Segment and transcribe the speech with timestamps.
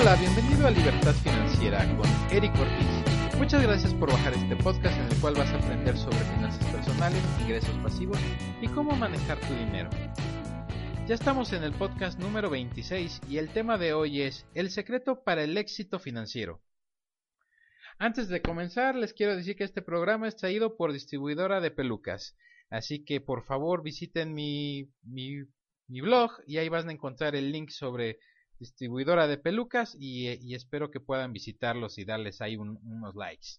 [0.00, 3.36] Hola, bienvenido a Libertad Financiera con Eric Ortiz.
[3.36, 7.22] Muchas gracias por bajar este podcast en el cual vas a aprender sobre finanzas personales,
[7.42, 8.18] ingresos pasivos
[8.62, 9.90] y cómo manejar tu dinero.
[11.06, 15.22] Ya estamos en el podcast número 26 y el tema de hoy es el secreto
[15.22, 16.62] para el éxito financiero.
[17.98, 22.38] Antes de comenzar, les quiero decir que este programa es traído por distribuidora de pelucas.
[22.70, 25.44] Así que por favor visiten mi, mi,
[26.00, 28.18] blog y ahí van a encontrar el link sobre
[28.60, 33.58] distribuidora de pelucas y, espero que puedan visitarlos y darles ahí unos likes.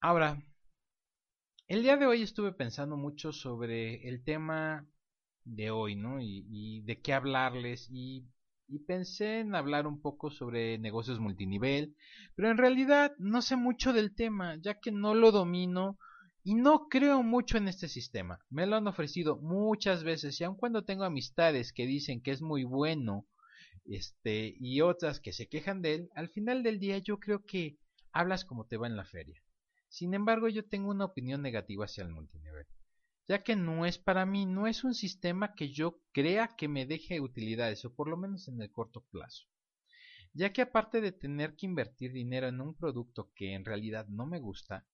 [0.00, 0.42] Ahora,
[1.68, 4.86] el día de hoy estuve pensando mucho sobre el tema
[5.44, 6.20] de hoy, ¿no?
[6.20, 8.26] Y, de qué hablarles y,
[8.66, 11.94] y, pensé en hablar un poco sobre negocios multinivel,
[12.34, 15.98] pero en realidad no sé mucho del tema, ya que no lo domino
[16.44, 18.38] y no creo mucho en este sistema.
[18.50, 22.42] Me lo han ofrecido muchas veces y aun cuando tengo amistades que dicen que es
[22.42, 23.26] muy bueno
[23.86, 27.78] este y otras que se quejan de él, al final del día yo creo que
[28.12, 29.42] hablas como te va en la feria.
[29.88, 32.66] Sin embargo, yo tengo una opinión negativa hacia el multinivel,
[33.26, 36.84] ya que no es para mí, no es un sistema que yo crea que me
[36.84, 39.46] deje utilidades, o por lo menos en el corto plazo.
[40.34, 44.26] Ya que aparte de tener que invertir dinero en un producto que en realidad no
[44.26, 44.84] me gusta,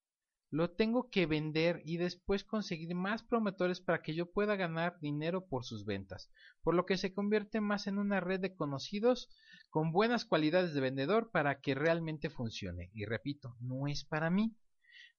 [0.51, 5.47] lo tengo que vender y después conseguir más promotores para que yo pueda ganar dinero
[5.47, 6.29] por sus ventas,
[6.63, 9.31] por lo que se convierte más en una red de conocidos
[9.71, 12.91] con buenas cualidades de vendedor para que realmente funcione.
[12.93, 14.57] Y repito, no es para mí,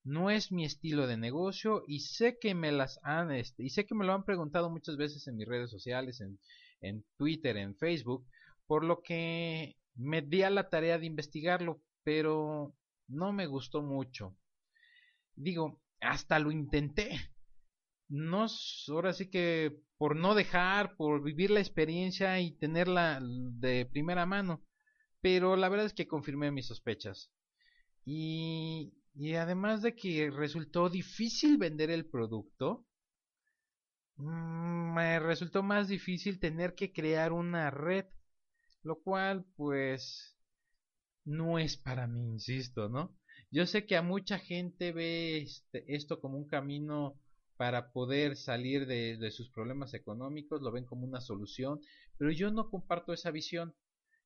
[0.03, 3.85] no es mi estilo de negocio y sé que me las han este, y sé
[3.85, 6.39] que me lo han preguntado muchas veces en mis redes sociales, en,
[6.81, 8.27] en Twitter, en Facebook,
[8.67, 12.75] por lo que me di a la tarea de investigarlo, pero
[13.07, 14.35] no me gustó mucho
[15.42, 17.20] digo, hasta lo intenté.
[18.09, 18.47] No,
[18.89, 24.64] ahora sí que por no dejar, por vivir la experiencia y tenerla de primera mano.
[25.21, 27.32] Pero la verdad es que confirmé mis sospechas.
[28.04, 32.86] Y, y además de que resultó difícil vender el producto,
[34.17, 38.05] mm, me resultó más difícil tener que crear una red,
[38.83, 40.36] lo cual pues
[41.26, 43.15] no es para mí, insisto, ¿no?
[43.52, 47.20] Yo sé que a mucha gente ve este, esto como un camino
[47.58, 51.82] para poder salir de, sus problemas económicos, lo ven como una solución,
[52.17, 53.76] pero yo no comparto esa visión.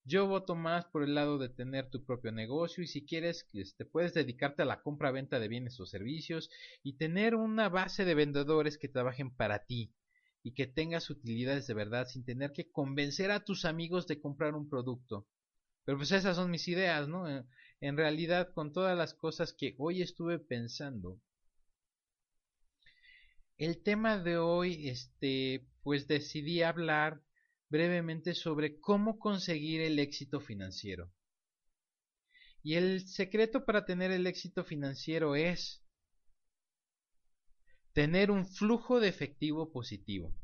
[0.03, 3.83] Yo voto más por el lado de tener tu propio negocio y si quieres, este,
[3.83, 6.51] puedes dedicarte a la compra-venta de bienes o servicios
[6.83, 9.91] y tener una base de vendedores que trabajen para ti
[10.43, 14.53] y que tengas utilidades de verdad sin tener que convencer a tus amigos de comprar
[14.53, 15.27] un producto.
[15.83, 17.27] Pero pues esas son mis ideas, ¿no?
[17.85, 21.21] En realidad, con todas las cosas que hoy estuve pensando,
[23.59, 27.21] el tema de hoy, este, pues decidí hablar
[27.69, 31.13] brevemente sobre cómo conseguir el éxito financiero.
[32.63, 35.85] Y el secreto para tener el éxito financiero es
[37.93, 40.35] tener un flujo de efectivo positivo.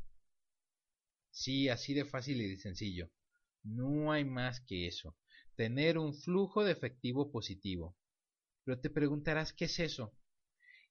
[1.32, 3.10] Sí, así de fácil y de sencillo.
[3.64, 5.16] No hay más que eso
[5.56, 7.96] tener un flujo de efectivo positivo.
[8.64, 10.14] Pero te preguntarás qué es eso.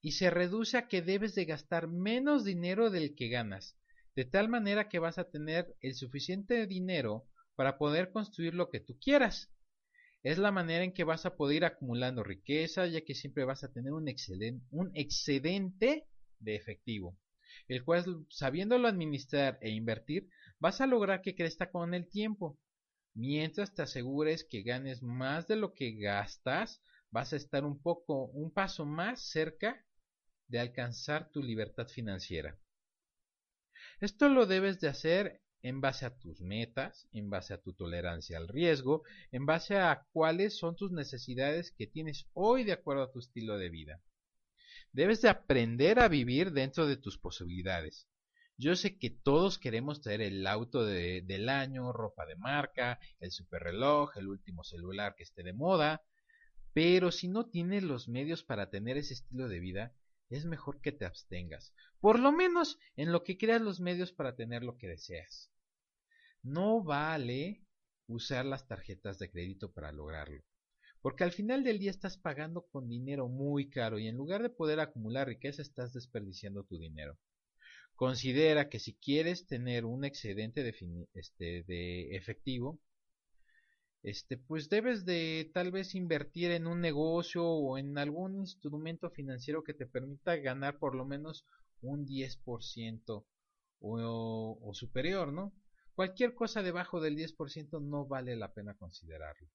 [0.01, 3.77] Y se reduce a que debes de gastar menos dinero del que ganas,
[4.15, 8.79] de tal manera que vas a tener el suficiente dinero para poder construir lo que
[8.79, 9.51] tú quieras.
[10.23, 13.63] Es la manera en que vas a poder ir acumulando riqueza, ya que siempre vas
[13.63, 14.07] a tener un,
[14.71, 16.07] un excedente
[16.39, 17.17] de efectivo,
[17.67, 20.29] el cual, sabiéndolo administrar e invertir,
[20.59, 22.59] vas a lograr que crezca con el tiempo
[23.13, 28.25] Mientras te asegures que ganes más de lo que gastas, vas a estar un poco,
[28.27, 29.85] un paso más cerca
[30.47, 32.57] de alcanzar tu libertad financiera.
[33.99, 38.37] Esto lo debes de hacer en base a tus metas, en base a tu tolerancia
[38.37, 43.11] al riesgo, en base a cuáles son tus necesidades que tienes hoy de acuerdo a
[43.11, 44.01] tu estilo de vida.
[44.91, 48.07] Debes de aprender a vivir dentro de tus posibilidades.
[48.63, 53.63] Yo sé que todos queremos tener el auto del año, ropa de marca, el super
[53.63, 56.03] reloj, el último celular que esté de moda,
[56.71, 59.95] pero si no tienes los medios para tener ese estilo de vida,
[60.29, 64.35] es mejor que te abstengas, por lo menos en lo que creas los medios para
[64.35, 65.51] tener lo que deseas.
[66.43, 67.65] No vale
[68.05, 70.43] usar las tarjetas de crédito para lograrlo,
[71.01, 74.51] porque al final del día estás pagando con dinero muy caro y en lugar de
[74.51, 77.17] poder acumular riqueza estás desperdiciando tu dinero.
[78.07, 80.73] Considera que si quieres tener un excedente de,
[81.13, 82.79] este, de efectivo,
[84.01, 89.63] este, pues debes de tal vez invertir en un negocio o en algún instrumento financiero
[89.63, 91.45] que te permita ganar por lo menos
[91.83, 93.23] un 10%
[93.81, 95.53] o, o superior, ¿no?
[95.93, 99.47] Cualquier cosa debajo del 10% no vale la pena considerarlo.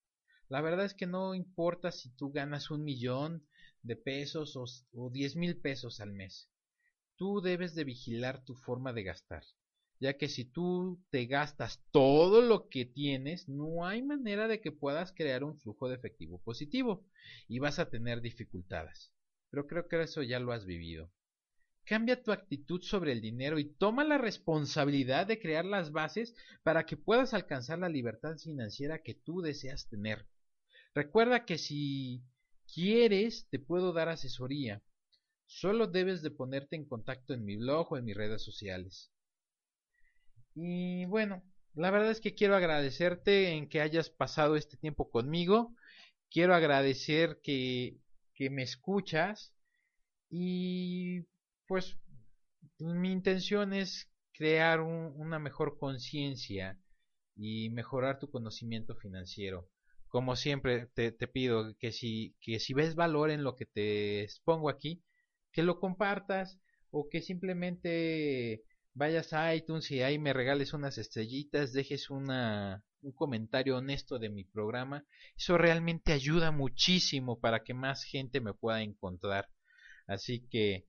[0.49, 3.45] La verdad es que no importa si tú ganas un millón
[3.83, 6.49] de pesos o, o 10 mil pesos al mes.
[7.17, 9.43] Tú debes de vigilar tu forma de gastar,
[10.01, 14.73] ya que si tú te gastas todo lo que tienes, no hay manera de que
[14.73, 17.07] puedas crear un flujo de efectivo positivo
[17.49, 19.13] y vas a tener dificultades.
[19.51, 21.11] Pero creo que eso ya lo has vivido.
[21.87, 26.35] Cambia tu actitud sobre el dinero y toma la responsabilidad de crear las bases
[26.65, 30.27] para que puedas alcanzar la libertad financiera que tú deseas tener.
[30.95, 32.25] Recuerda que si
[32.75, 34.83] quieres, te puedo dar asesoría.
[35.47, 39.11] Solo debes de ponerte en contacto en mi blog o en mis redes sociales.
[40.55, 41.43] Y bueno,
[41.75, 45.75] la verdad es que quiero agradecerte en que hayas pasado este tiempo conmigo.
[46.31, 47.99] Quiero agradecer que,
[48.35, 49.55] que me escuchas
[50.31, 51.23] y
[51.67, 51.97] pues
[52.79, 56.79] mi intención es crear una mejor conciencia
[57.35, 59.69] y mejorar tu conocimiento financiero.
[60.09, 64.69] Como siempre te, pido que si, que si ves valor en lo que te expongo
[64.69, 65.03] aquí,
[65.57, 66.61] que lo compartas
[66.91, 68.63] o que simplemente
[68.93, 74.29] vayas a iTunes y ahí me regales unas estrellitas, dejes una, un comentario honesto de
[74.29, 75.07] mi programa.
[75.35, 79.49] Eso realmente ayuda muchísimo para que más gente me pueda encontrar.
[80.07, 80.87] Así que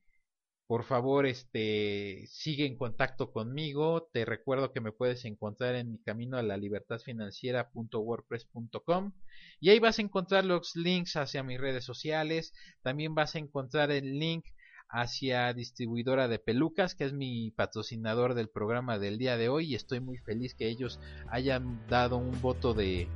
[0.68, 4.10] por favor, este, sigue en contacto conmigo.
[4.12, 9.14] Te recuerdo que me puedes encontrar en mi camino a la libertad financiera.wordpress.com
[9.62, 12.52] y ahí vas a encontrar los links hacia mis redes sociales.
[12.82, 14.44] También vas a encontrar el link
[14.90, 19.76] hacia distribuidora de pelucas, que es mi patrocinador del programa del día de hoy y
[19.76, 21.00] estoy muy feliz que ellos
[21.30, 23.08] hayan dado un voto de,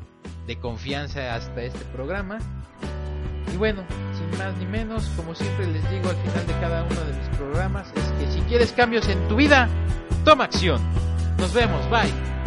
[0.48, 2.40] de confianza hasta este programa.
[3.54, 3.84] Y bueno,
[4.14, 7.38] sin más ni menos, como siempre les digo al final de cada uno de mis
[7.38, 9.70] programas, es que si quieres cambios en tu vida,
[10.24, 10.82] toma acción.
[11.38, 12.41] Nos vemos, bye.